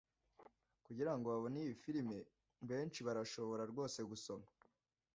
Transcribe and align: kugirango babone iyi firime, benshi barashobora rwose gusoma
kugirango 0.85 1.25
babone 1.33 1.57
iyi 1.63 1.73
firime, 1.83 2.17
benshi 2.69 2.99
barashobora 3.07 3.63
rwose 3.71 3.99
gusoma 4.09 4.47